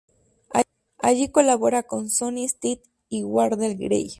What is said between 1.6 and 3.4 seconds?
con Sonny Stitt y